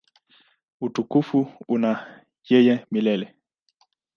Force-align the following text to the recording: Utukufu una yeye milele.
Utukufu 0.81 1.47
una 1.67 1.91
yeye 2.49 2.73
milele. 2.91 3.27